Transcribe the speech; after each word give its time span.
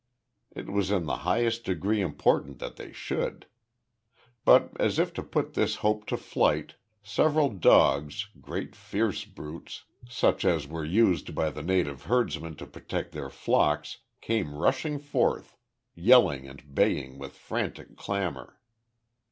It 0.49 0.67
was 0.67 0.89
in 0.89 1.05
the 1.05 1.17
highest 1.29 1.63
degree 1.63 2.01
important 2.01 2.57
that 2.57 2.75
they 2.75 2.91
should. 2.91 3.45
But 4.43 4.71
as 4.79 4.97
if 4.97 5.13
to 5.13 5.21
put 5.21 5.53
this 5.53 5.75
hope 5.85 6.07
to 6.07 6.17
flight, 6.17 6.73
several 7.03 7.49
dogs, 7.49 8.27
great 8.41 8.75
fierce 8.75 9.25
brutes, 9.25 9.83
such 10.09 10.43
as 10.43 10.65
were 10.67 10.83
used 10.83 11.35
by 11.35 11.51
the 11.51 11.61
native 11.61 12.05
herdsmen 12.05 12.55
to 12.55 12.65
protect 12.65 13.11
their 13.11 13.29
flocks, 13.29 13.97
came 14.21 14.55
rushing 14.55 14.97
forth, 14.97 15.55
yelling 15.93 16.47
and 16.47 16.73
baying 16.73 17.19
with 17.19 17.33
frantic 17.33 17.95
clamour. 17.95 18.59